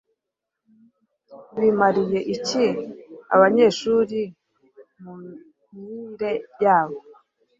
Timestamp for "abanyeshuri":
3.35-4.19